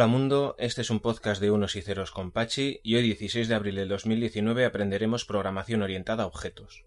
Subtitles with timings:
[0.00, 3.48] Hola mundo, este es un podcast de unos y ceros con Pachi y hoy 16
[3.48, 6.86] de abril del 2019 aprenderemos programación orientada a objetos.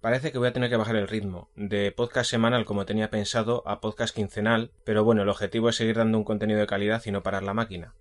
[0.00, 3.62] Parece que voy a tener que bajar el ritmo, de podcast semanal como tenía pensado
[3.66, 7.10] a podcast quincenal, pero bueno, el objetivo es seguir dando un contenido de calidad y
[7.10, 7.92] no parar la máquina.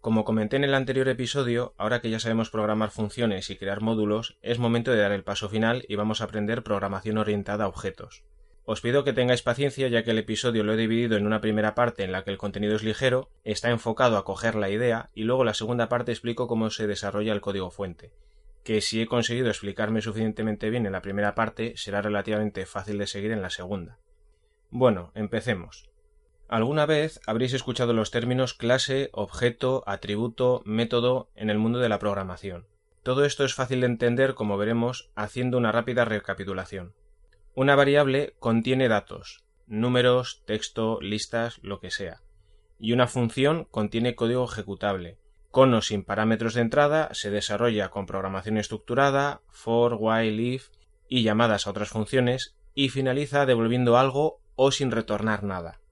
[0.00, 4.38] Como comenté en el anterior episodio, ahora que ya sabemos programar funciones y crear módulos,
[4.42, 8.24] es momento de dar el paso final y vamos a aprender programación orientada a objetos.
[8.72, 11.74] Os pido que tengáis paciencia ya que el episodio lo he dividido en una primera
[11.74, 15.24] parte en la que el contenido es ligero, está enfocado a coger la idea y
[15.24, 18.12] luego la segunda parte explico cómo se desarrolla el código fuente,
[18.62, 23.08] que si he conseguido explicarme suficientemente bien en la primera parte será relativamente fácil de
[23.08, 23.98] seguir en la segunda.
[24.70, 25.90] Bueno, empecemos.
[26.48, 31.98] ¿Alguna vez habréis escuchado los términos clase, objeto, atributo, método en el mundo de la
[31.98, 32.68] programación?
[33.02, 36.94] Todo esto es fácil de entender como veremos haciendo una rápida recapitulación.
[37.60, 42.22] Una variable contiene datos, números, texto, listas, lo que sea.
[42.78, 45.18] Y una función contiene código ejecutable.
[45.50, 50.68] Con o sin parámetros de entrada se desarrolla con programación estructurada, for, while, if
[51.06, 55.82] y llamadas a otras funciones y finaliza devolviendo algo o sin retornar nada.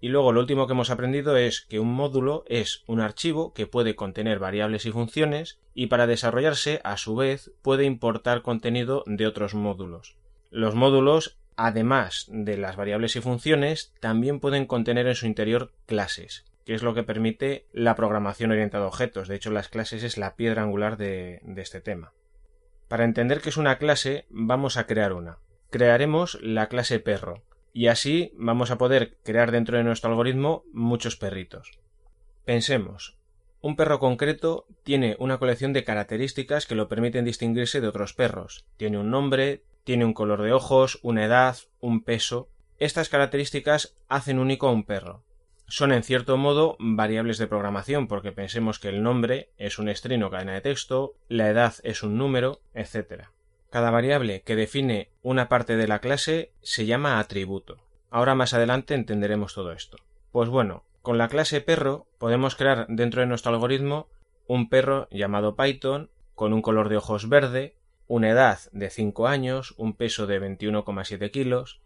[0.00, 3.66] Y luego lo último que hemos aprendido es que un módulo es un archivo que
[3.66, 9.26] puede contener variables y funciones y para desarrollarse a su vez puede importar contenido de
[9.26, 10.16] otros módulos.
[10.54, 16.44] Los módulos, además de las variables y funciones, también pueden contener en su interior clases,
[16.64, 19.26] que es lo que permite la programación orientada a objetos.
[19.26, 22.12] De hecho, las clases es la piedra angular de, de este tema.
[22.86, 25.38] Para entender qué es una clase, vamos a crear una.
[25.70, 31.16] Crearemos la clase perro, y así vamos a poder crear dentro de nuestro algoritmo muchos
[31.16, 31.72] perritos.
[32.44, 33.18] Pensemos,
[33.60, 38.66] un perro concreto tiene una colección de características que lo permiten distinguirse de otros perros.
[38.76, 42.48] Tiene un nombre, tiene un color de ojos, una edad, un peso.
[42.78, 45.22] Estas características hacen único a un perro.
[45.66, 50.30] Son en cierto modo variables de programación porque pensemos que el nombre es un estreno
[50.30, 53.24] cadena de texto, la edad es un número, etc.
[53.70, 57.78] Cada variable que define una parte de la clase se llama atributo.
[58.10, 59.96] Ahora más adelante entenderemos todo esto.
[60.32, 64.08] Pues bueno, con la clase perro podemos crear dentro de nuestro algoritmo
[64.46, 67.76] un perro llamado Python con un color de ojos verde,
[68.06, 71.80] una edad de 5 años, un peso de 21,7 kilos,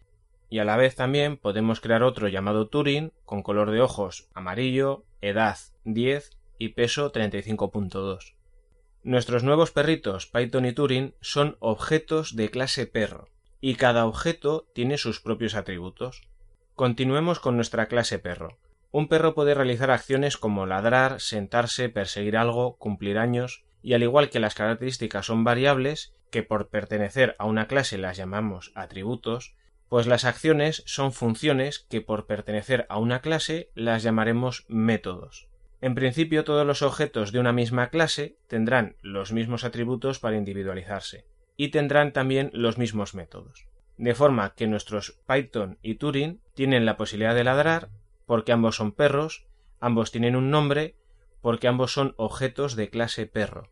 [0.51, 5.05] y a la vez también podemos crear otro llamado Turing con color de ojos amarillo,
[5.21, 8.35] edad 10 y peso 35.2.
[9.03, 13.29] Nuestros nuevos perritos Python y Turing son objetos de clase perro,
[13.61, 16.23] y cada objeto tiene sus propios atributos.
[16.75, 18.59] Continuemos con nuestra clase perro.
[18.91, 24.31] Un perro puede realizar acciones como ladrar, sentarse, perseguir algo, cumplir años, y al igual
[24.31, 29.55] que las características son variables, que por pertenecer a una clase las llamamos atributos,
[29.89, 35.49] pues las acciones son funciones que por pertenecer a una clase las llamaremos métodos.
[35.81, 41.25] En principio todos los objetos de una misma clase tendrán los mismos atributos para individualizarse,
[41.57, 43.67] y tendrán también los mismos métodos.
[43.97, 47.91] De forma que nuestros Python y Turing tienen la posibilidad de ladrar,
[48.27, 49.47] porque ambos son perros,
[49.81, 50.97] ambos tienen un nombre,
[51.41, 53.71] porque ambos son objetos de clase perro.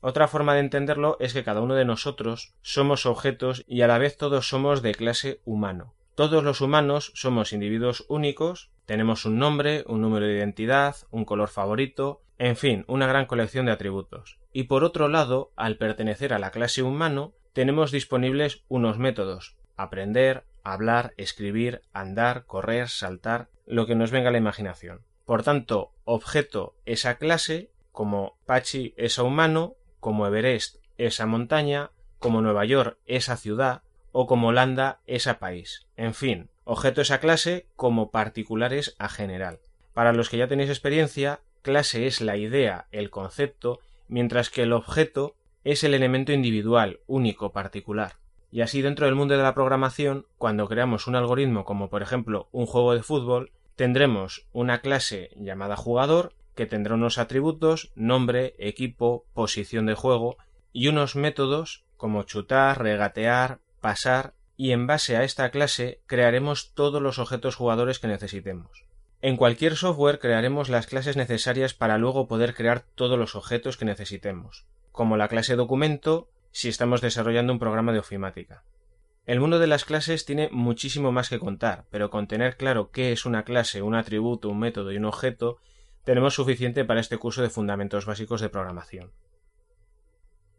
[0.00, 3.98] Otra forma de entenderlo es que cada uno de nosotros somos objetos y a la
[3.98, 5.94] vez todos somos de clase humano.
[6.14, 11.48] Todos los humanos somos individuos únicos, tenemos un nombre, un número de identidad, un color
[11.48, 14.38] favorito, en fin, una gran colección de atributos.
[14.52, 20.44] Y por otro lado, al pertenecer a la clase humano, tenemos disponibles unos métodos aprender,
[20.62, 25.02] hablar, escribir, andar, correr, saltar, lo que nos venga a la imaginación.
[25.24, 32.64] Por tanto, objeto esa clase, como Pachi es humano, como Everest esa montaña, como Nueva
[32.64, 35.86] York esa ciudad, o como Holanda esa país.
[35.96, 39.58] En fin, objeto esa clase como particulares a general.
[39.92, 44.72] Para los que ya tenéis experiencia, clase es la idea, el concepto, mientras que el
[44.72, 45.34] objeto
[45.64, 48.16] es el elemento individual, único, particular.
[48.52, 52.48] Y así dentro del mundo de la programación, cuando creamos un algoritmo como por ejemplo
[52.52, 59.24] un juego de fútbol, tendremos una clase llamada jugador que tendrá unos atributos, nombre, equipo,
[59.34, 60.36] posición de juego
[60.72, 67.02] y unos métodos como chutar, regatear, pasar y en base a esta clase crearemos todos
[67.02, 68.84] los objetos jugadores que necesitemos.
[69.20, 73.86] En cualquier software crearemos las clases necesarias para luego poder crear todos los objetos que
[73.86, 78.62] necesitemos, como la clase documento si estamos desarrollando un programa de ofimática.
[79.26, 83.10] El mundo de las clases tiene muchísimo más que contar, pero con tener claro qué
[83.10, 85.56] es una clase, un atributo, un método y un objeto,
[86.04, 89.12] tenemos suficiente para este curso de fundamentos básicos de programación.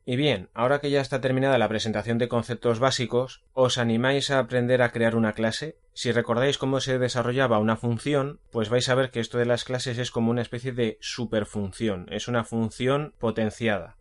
[0.07, 4.39] Y bien, ahora que ya está terminada la presentación de conceptos básicos, ¿os animáis a
[4.39, 5.77] aprender a crear una clase?
[5.93, 9.63] Si recordáis cómo se desarrollaba una función, pues vais a ver que esto de las
[9.63, 13.97] clases es como una especie de superfunción, es una función potenciada.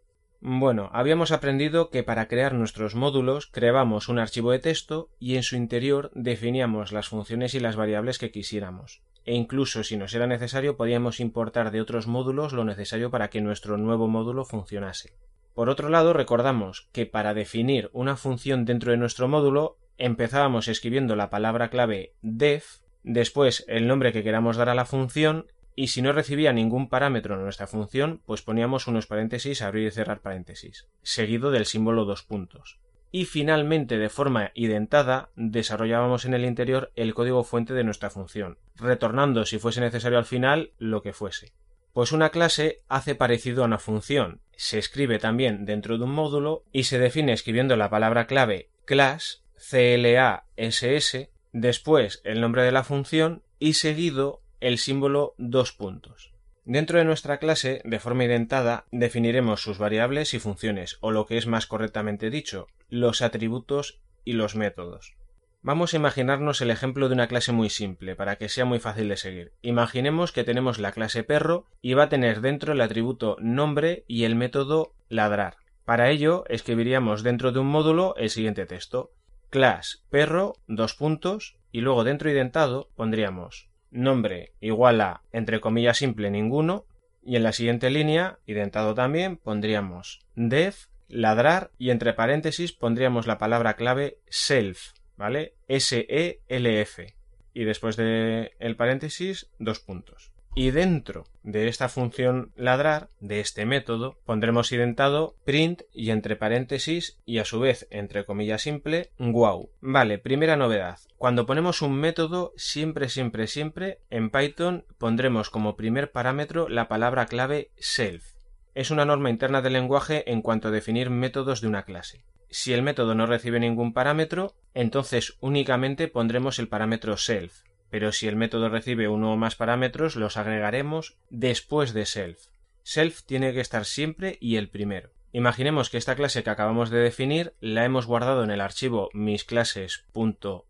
[0.46, 5.42] Bueno, habíamos aprendido que para crear nuestros módulos creábamos un archivo de texto y en
[5.42, 9.00] su interior definíamos las funciones y las variables que quisiéramos.
[9.24, 13.40] E incluso si nos era necesario podíamos importar de otros módulos lo necesario para que
[13.40, 15.16] nuestro nuevo módulo funcionase.
[15.54, 21.16] Por otro lado, recordamos que para definir una función dentro de nuestro módulo empezábamos escribiendo
[21.16, 25.46] la palabra clave def, después el nombre que queramos dar a la función
[25.76, 29.90] y si no recibía ningún parámetro en nuestra función, pues poníamos unos paréntesis, abrir y
[29.90, 32.78] cerrar paréntesis, seguido del símbolo dos puntos.
[33.10, 38.58] Y finalmente, de forma identada, desarrollábamos en el interior el código fuente de nuestra función,
[38.76, 41.52] retornando si fuese necesario al final lo que fuese.
[41.92, 46.64] Pues una clase hace parecido a una función, se escribe también dentro de un módulo
[46.72, 53.42] y se define escribiendo la palabra clave class, C-L-A-S-S, después el nombre de la función
[53.58, 56.32] y seguido el símbolo dos puntos.
[56.64, 61.36] Dentro de nuestra clase, de forma identada, definiremos sus variables y funciones, o lo que
[61.36, 65.16] es más correctamente dicho, los atributos y los métodos.
[65.60, 69.10] Vamos a imaginarnos el ejemplo de una clase muy simple, para que sea muy fácil
[69.10, 69.52] de seguir.
[69.60, 74.24] Imaginemos que tenemos la clase perro y va a tener dentro el atributo nombre y
[74.24, 75.58] el método ladrar.
[75.84, 79.12] Para ello, escribiríamos dentro de un módulo el siguiente texto.
[79.50, 86.30] class perro, dos puntos, y luego dentro identado pondríamos nombre igual a, entre comillas simple,
[86.30, 86.84] ninguno,
[87.22, 93.38] y en la siguiente línea, identado también, pondríamos def, ladrar, y entre paréntesis pondríamos la
[93.38, 95.54] palabra clave self, ¿vale?
[95.68, 97.14] S-E-L-F.
[97.54, 100.33] Y después del el paréntesis, dos puntos.
[100.56, 107.18] Y dentro de esta función ladrar, de este método, pondremos identado print y entre paréntesis
[107.26, 109.68] y a su vez entre comillas simple wow.
[109.80, 111.00] Vale, primera novedad.
[111.18, 117.26] Cuando ponemos un método, siempre, siempre, siempre en Python pondremos como primer parámetro la palabra
[117.26, 118.34] clave self.
[118.76, 122.24] Es una norma interna del lenguaje en cuanto a definir métodos de una clase.
[122.48, 128.26] Si el método no recibe ningún parámetro, entonces únicamente pondremos el parámetro self pero si
[128.26, 132.46] el método recibe uno o más parámetros los agregaremos después de self.
[132.82, 135.10] Self tiene que estar siempre y el primero.
[135.30, 140.64] Imaginemos que esta clase que acabamos de definir la hemos guardado en el archivo misclases.py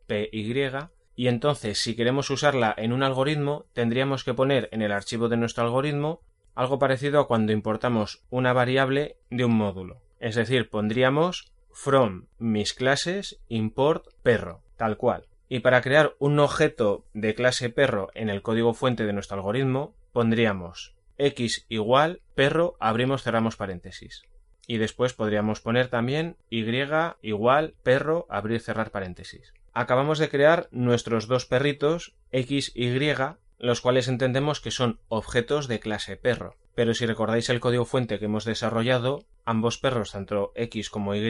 [1.17, 5.39] y entonces si queremos usarla en un algoritmo tendríamos que poner en el archivo de
[5.39, 6.21] nuestro algoritmo
[6.55, 10.03] algo parecido a cuando importamos una variable de un módulo.
[10.21, 15.25] Es decir, pondríamos from misclases import perro, tal cual.
[15.49, 19.95] Y para crear un objeto de clase perro en el código fuente de nuestro algoritmo,
[20.13, 24.23] pondríamos x igual perro, abrimos, cerramos paréntesis.
[24.67, 26.65] Y después podríamos poner también y
[27.23, 29.53] igual perro, abrir, cerrar paréntesis.
[29.73, 32.99] Acabamos de crear nuestros dos perritos x, y,
[33.59, 36.57] los cuales entendemos que son objetos de clase perro.
[36.75, 41.23] Pero si recordáis el código fuente que hemos desarrollado, ambos perros, tanto x como y,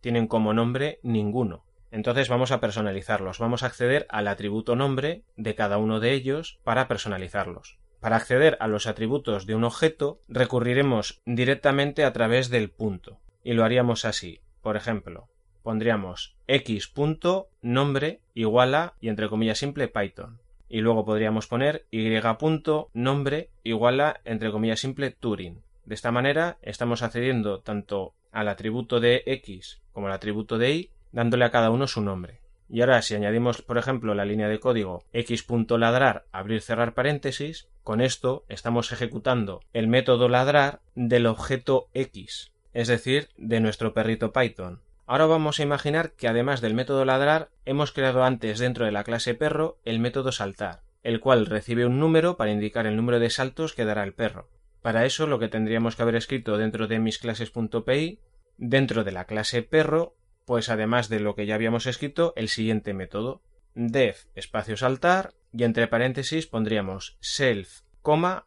[0.00, 1.64] tienen como nombre ninguno.
[1.90, 6.60] Entonces vamos a personalizarlos, vamos a acceder al atributo nombre de cada uno de ellos
[6.64, 7.78] para personalizarlos.
[8.00, 13.52] Para acceder a los atributos de un objeto recurriremos directamente a través del punto y
[13.52, 14.40] lo haríamos así.
[14.62, 15.28] Por ejemplo,
[15.62, 24.00] pondríamos x.nombre igual a y entre comillas simple Python y luego podríamos poner y.nombre igual
[24.00, 25.62] a entre comillas simple Turing.
[25.84, 30.90] De esta manera estamos accediendo tanto al atributo de x como al atributo de y
[31.12, 32.40] dándole a cada uno su nombre.
[32.68, 38.00] Y ahora si añadimos, por ejemplo, la línea de código x.ladrar, abrir, cerrar paréntesis, con
[38.00, 44.80] esto estamos ejecutando el método ladrar del objeto x, es decir, de nuestro perrito Python.
[45.06, 49.02] Ahora vamos a imaginar que además del método ladrar, hemos creado antes dentro de la
[49.02, 53.30] clase perro el método saltar, el cual recibe un número para indicar el número de
[53.30, 54.48] saltos que dará el perro.
[54.82, 58.20] Para eso lo que tendríamos que haber escrito dentro de misclases.py,
[58.56, 60.14] dentro de la clase perro,
[60.50, 63.40] pues además de lo que ya habíamos escrito, el siguiente método.
[63.76, 67.82] def espacio saltar y entre paréntesis pondríamos self,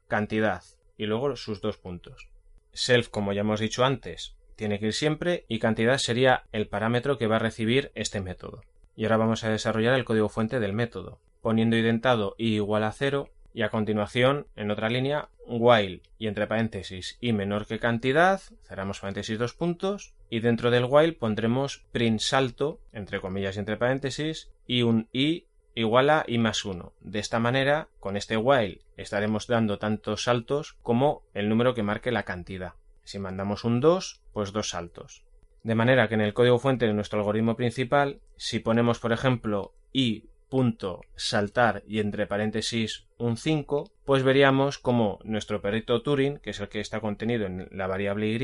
[0.09, 0.63] cantidad
[0.97, 2.27] y luego sus dos puntos.
[2.73, 7.17] Self, como ya hemos dicho antes, tiene que ir siempre y cantidad sería el parámetro
[7.17, 8.65] que va a recibir este método.
[8.97, 12.91] Y ahora vamos a desarrollar el código fuente del método, poniendo identado i igual a
[12.91, 18.41] 0 y a continuación, en otra línea, while y entre paréntesis y menor que cantidad,
[18.63, 23.77] cerramos paréntesis dos puntos, y dentro del while pondremos print salto, entre comillas y entre
[23.77, 25.45] paréntesis, y un i
[25.75, 26.93] igual a i más 1.
[27.01, 32.11] De esta manera, con este while estaremos dando tantos saltos como el número que marque
[32.11, 32.73] la cantidad.
[33.03, 35.23] Si mandamos un 2, pues dos saltos.
[35.63, 39.73] De manera que en el código fuente de nuestro algoritmo principal, si ponemos por ejemplo
[39.93, 46.51] i punto saltar y entre paréntesis un 5, pues veríamos como nuestro perrito Turing, que
[46.51, 48.37] es el que está contenido en la variable y,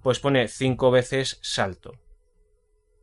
[0.00, 1.94] pues pone 5 veces salto.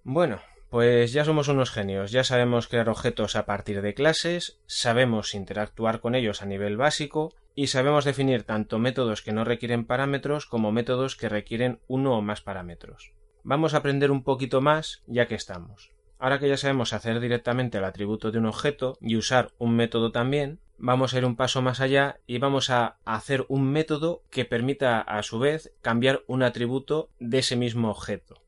[0.05, 5.33] Bueno, pues ya somos unos genios, ya sabemos crear objetos a partir de clases, sabemos
[5.33, 10.45] interactuar con ellos a nivel básico y sabemos definir tanto métodos que no requieren parámetros
[10.45, 13.11] como métodos que requieren uno o más parámetros.
[13.43, 15.94] Vamos a aprender un poquito más ya que estamos.
[16.25, 20.11] Ahora que ya sabemos hacer directamente el atributo de un objeto y usar un método
[20.11, 24.43] también, vamos a ir un paso más allá y vamos a hacer un método que
[24.43, 28.41] permita a su vez cambiar un atributo de ese mismo objeto.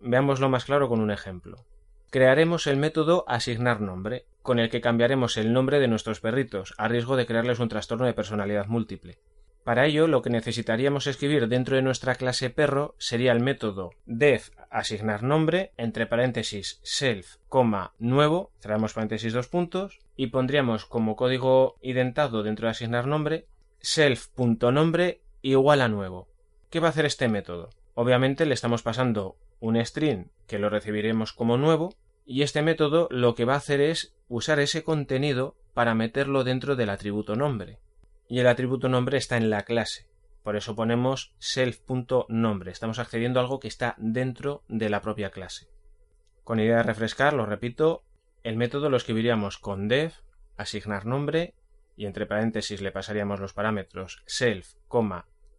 [0.00, 1.64] Veámoslo más claro con un ejemplo.
[2.10, 6.88] Crearemos el método asignar nombre, con el que cambiaremos el nombre de nuestros perritos, a
[6.88, 9.18] riesgo de crearles un trastorno de personalidad múltiple.
[9.64, 14.50] Para ello, lo que necesitaríamos escribir dentro de nuestra clase perro sería el método def
[14.70, 17.36] asignar nombre entre paréntesis self,
[17.98, 23.46] nuevo, cerramos paréntesis dos puntos, y pondríamos como código identado dentro de asignar nombre
[23.80, 26.28] self.nombre igual a nuevo.
[26.68, 27.70] ¿Qué va a hacer este método?
[27.94, 31.94] Obviamente le estamos pasando un string que lo recibiremos como nuevo
[32.26, 36.76] y este método lo que va a hacer es usar ese contenido para meterlo dentro
[36.76, 37.78] del atributo nombre
[38.34, 40.08] y el atributo nombre está en la clase.
[40.42, 42.72] Por eso ponemos self.nombre.
[42.72, 45.68] Estamos accediendo a algo que está dentro de la propia clase.
[46.42, 48.02] Con idea de refrescar, lo repito,
[48.42, 50.16] el método lo escribiríamos con def,
[50.56, 51.54] asignar nombre,
[51.96, 54.72] y entre paréntesis le pasaríamos los parámetros self,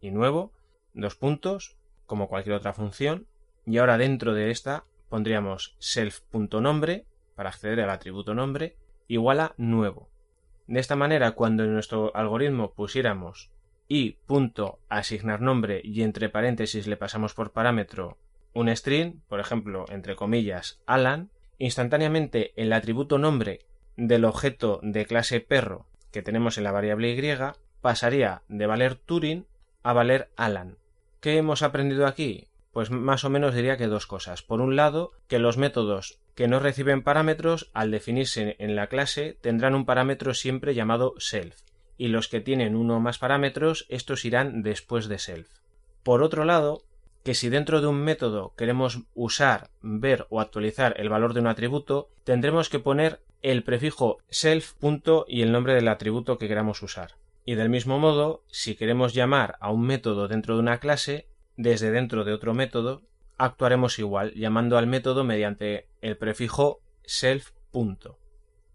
[0.02, 0.52] y nuevo,
[0.92, 3.26] dos puntos, como cualquier otra función,
[3.64, 7.06] y ahora dentro de esta pondríamos self.nombre,
[7.36, 8.76] para acceder al atributo nombre,
[9.08, 10.10] igual a nuevo.
[10.66, 13.50] De esta manera, cuando en nuestro algoritmo pusiéramos
[13.88, 18.18] i punto asignar nombre y entre paréntesis le pasamos por parámetro
[18.52, 25.40] un string, por ejemplo, entre comillas, Alan, instantáneamente el atributo nombre del objeto de clase
[25.40, 27.42] perro que tenemos en la variable y
[27.80, 29.46] pasaría de valer Turing
[29.82, 30.78] a valer Alan.
[31.20, 32.48] ¿Qué hemos aprendido aquí?
[32.72, 34.42] Pues más o menos diría que dos cosas.
[34.42, 39.38] Por un lado, que los métodos que no reciben parámetros, al definirse en la clase,
[39.40, 41.56] tendrán un parámetro siempre llamado self,
[41.96, 45.48] y los que tienen uno o más parámetros, estos irán después de self.
[46.02, 46.82] Por otro lado,
[47.24, 51.48] que si dentro de un método queremos usar, ver o actualizar el valor de un
[51.48, 54.74] atributo, tendremos que poner el prefijo self
[55.26, 57.16] y el nombre del atributo que queramos usar.
[57.46, 61.90] Y del mismo modo, si queremos llamar a un método dentro de una clase, desde
[61.90, 63.02] dentro de otro método,
[63.36, 67.50] actuaremos igual, llamando al método mediante el prefijo self.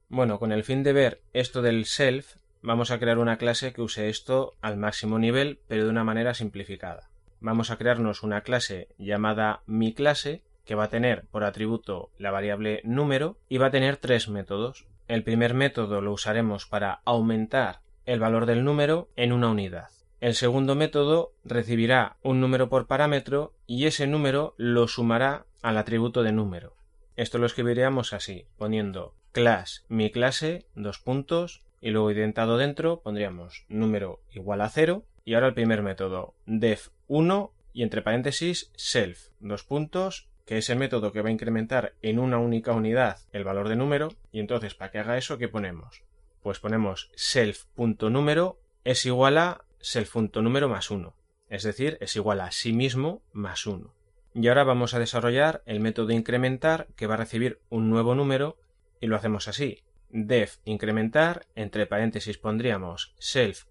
[0.09, 3.81] Bueno, con el fin de ver esto del self, vamos a crear una clase que
[3.81, 7.09] use esto al máximo nivel, pero de una manera simplificada.
[7.39, 12.29] Vamos a crearnos una clase llamada mi clase, que va a tener por atributo la
[12.29, 14.85] variable número y va a tener tres métodos.
[15.07, 19.89] El primer método lo usaremos para aumentar el valor del número en una unidad.
[20.21, 26.21] El segundo método recibirá un número por parámetro y ese número lo sumará al atributo
[26.21, 26.75] de número.
[27.15, 33.65] Esto lo escribiríamos así, poniendo class mi clase, dos puntos, y luego identado dentro pondríamos
[33.67, 39.29] número igual a cero, y ahora el primer método, def 1 y entre paréntesis self,
[39.39, 43.43] dos puntos, que es el método que va a incrementar en una única unidad el
[43.43, 46.03] valor de número, y entonces para que haga eso, ¿qué ponemos?
[46.43, 51.13] Pues ponemos self.número es igual a self.número más 1,
[51.49, 53.93] es decir, es igual a sí mismo más 1.
[54.33, 58.57] Y ahora vamos a desarrollar el método incrementar que va a recibir un nuevo número
[59.01, 59.79] y lo hacemos así.
[60.09, 63.65] def incrementar, entre paréntesis pondríamos self,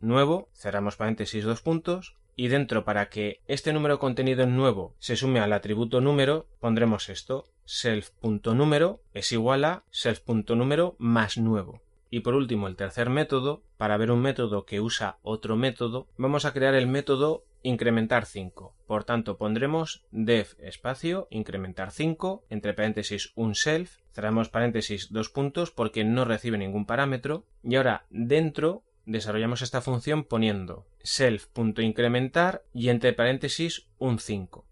[0.00, 5.16] nuevo, cerramos paréntesis dos puntos, y dentro para que este número contenido en nuevo se
[5.16, 11.82] sume al atributo número, pondremos esto, self.número es igual a self.número más nuevo.
[12.14, 16.44] Y por último, el tercer método, para ver un método que usa otro método, vamos
[16.44, 18.76] a crear el método incrementar 5.
[18.86, 25.70] Por tanto, pondremos def espacio incrementar 5, entre paréntesis un self, cerramos paréntesis dos puntos
[25.70, 33.14] porque no recibe ningún parámetro, y ahora dentro desarrollamos esta función poniendo self.incrementar y entre
[33.14, 34.66] paréntesis un 5.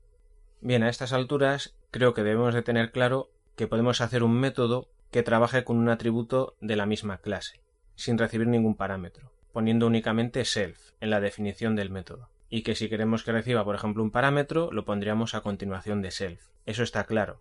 [0.61, 4.91] Bien, a estas alturas creo que debemos de tener claro que podemos hacer un método
[5.11, 7.61] que trabaje con un atributo de la misma clase,
[7.95, 12.31] sin recibir ningún parámetro, poniendo únicamente self en la definición del método.
[12.49, 16.11] Y que si queremos que reciba, por ejemplo, un parámetro, lo pondríamos a continuación de
[16.11, 16.43] self.
[16.67, 17.41] Eso está claro.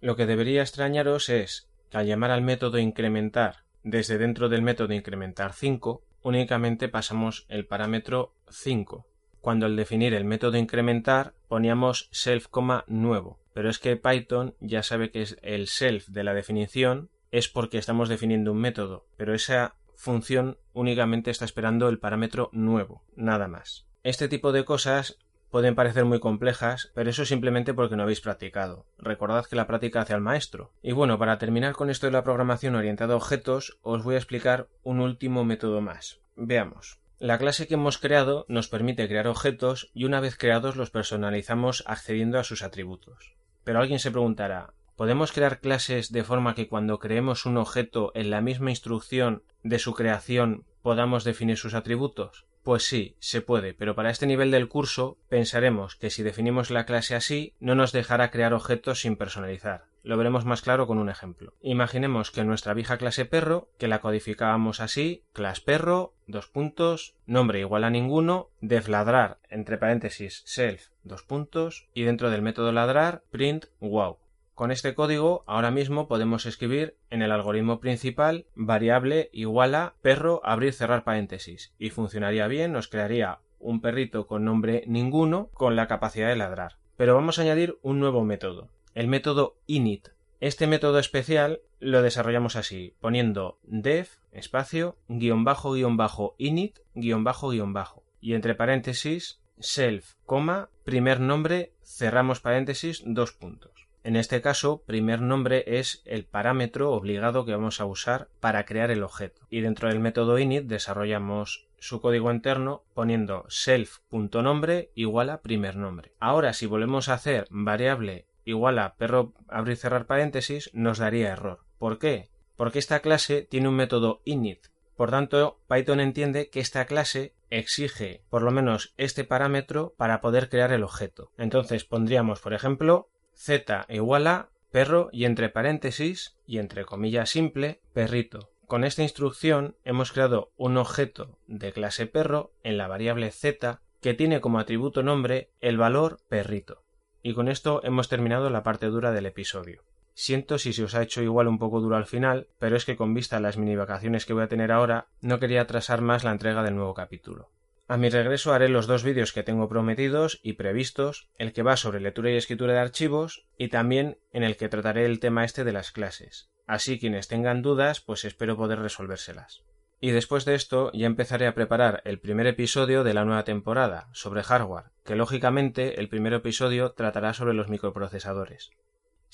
[0.00, 4.94] Lo que debería extrañaros es que al llamar al método incrementar desde dentro del método
[4.94, 9.06] incrementar 5, únicamente pasamos el parámetro 5,
[9.40, 12.46] cuando al definir el método incrementar poníamos self,
[12.86, 13.41] nuevo.
[13.54, 17.78] Pero es que Python ya sabe que es el self de la definición es porque
[17.78, 23.86] estamos definiendo un método, pero esa función únicamente está esperando el parámetro nuevo, nada más.
[24.02, 25.18] Este tipo de cosas
[25.50, 28.86] pueden parecer muy complejas, pero eso simplemente porque no habéis practicado.
[28.98, 30.72] Recordad que la práctica hace al maestro.
[30.82, 34.18] Y bueno, para terminar con esto de la programación orientada a objetos, os voy a
[34.18, 36.20] explicar un último método más.
[36.36, 36.98] Veamos.
[37.18, 41.84] La clase que hemos creado nos permite crear objetos y una vez creados los personalizamos
[41.86, 43.36] accediendo a sus atributos.
[43.64, 48.30] Pero alguien se preguntará, ¿podemos crear clases de forma que cuando creemos un objeto en
[48.30, 52.46] la misma instrucción de su creación podamos definir sus atributos?
[52.62, 56.86] Pues sí, se puede, pero para este nivel del curso pensaremos que si definimos la
[56.86, 59.86] clase así no nos dejará crear objetos sin personalizar.
[60.04, 61.54] Lo veremos más claro con un ejemplo.
[61.60, 67.58] Imaginemos que nuestra vieja clase perro, que la codificábamos así, class perro, dos puntos, nombre
[67.60, 73.22] igual a ninguno, def ladrar, entre paréntesis, self, dos puntos, y dentro del método ladrar,
[73.30, 74.18] print wow.
[74.62, 80.40] Con este código ahora mismo podemos escribir en el algoritmo principal variable igual a perro
[80.44, 85.88] abrir cerrar paréntesis y funcionaría bien, nos crearía un perrito con nombre ninguno con la
[85.88, 86.76] capacidad de ladrar.
[86.96, 90.10] Pero vamos a añadir un nuevo método, el método init.
[90.38, 97.24] Este método especial lo desarrollamos así, poniendo def espacio guion bajo guion bajo init guion
[97.24, 103.71] bajo guion bajo y entre paréntesis self, coma, primer nombre, cerramos paréntesis, dos puntos.
[104.04, 108.90] En este caso, primer nombre es el parámetro obligado que vamos a usar para crear
[108.90, 109.42] el objeto.
[109.48, 116.12] Y dentro del método init desarrollamos su código interno poniendo self.nombre igual a primer nombre.
[116.18, 121.60] Ahora, si volvemos a hacer variable igual a perro abrir cerrar paréntesis, nos daría error.
[121.78, 122.30] ¿Por qué?
[122.56, 124.66] Porque esta clase tiene un método init.
[124.96, 130.48] Por tanto, Python entiende que esta clase exige por lo menos este parámetro para poder
[130.48, 131.32] crear el objeto.
[131.36, 137.80] Entonces pondríamos, por ejemplo, z igual a perro y entre paréntesis y entre comillas simple
[137.92, 138.50] perrito.
[138.66, 144.14] Con esta instrucción hemos creado un objeto de clase perro en la variable z que
[144.14, 146.82] tiene como atributo nombre el valor perrito.
[147.22, 149.84] Y con esto hemos terminado la parte dura del episodio.
[150.14, 152.96] Siento si se os ha hecho igual un poco duro al final, pero es que
[152.96, 156.24] con vista a las mini vacaciones que voy a tener ahora, no quería atrasar más
[156.24, 157.50] la entrega del nuevo capítulo.
[157.88, 161.76] A mi regreso haré los dos vídeos que tengo prometidos y previstos, el que va
[161.76, 165.64] sobre lectura y escritura de archivos y también en el que trataré el tema este
[165.64, 166.50] de las clases.
[166.66, 169.62] Así quienes tengan dudas, pues espero poder resolvérselas.
[170.00, 174.08] Y después de esto ya empezaré a preparar el primer episodio de la nueva temporada,
[174.12, 178.70] sobre hardware, que lógicamente el primer episodio tratará sobre los microprocesadores.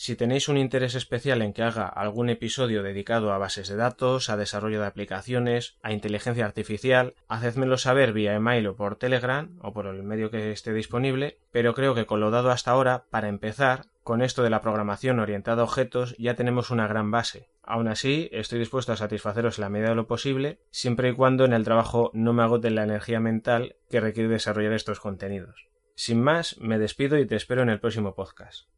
[0.00, 4.30] Si tenéis un interés especial en que haga algún episodio dedicado a bases de datos,
[4.30, 9.72] a desarrollo de aplicaciones, a inteligencia artificial, hacedmelo saber vía email o por Telegram o
[9.72, 13.26] por el medio que esté disponible, pero creo que con lo dado hasta ahora, para
[13.26, 17.48] empezar, con esto de la programación orientada a objetos ya tenemos una gran base.
[17.64, 21.44] Aún así, estoy dispuesto a satisfaceros en la medida de lo posible, siempre y cuando
[21.44, 25.66] en el trabajo no me agoten la energía mental que requiere desarrollar estos contenidos.
[25.96, 28.68] Sin más, me despido y te espero en el próximo podcast.